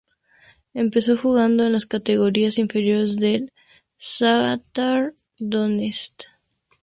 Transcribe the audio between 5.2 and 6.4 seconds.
Donetsk.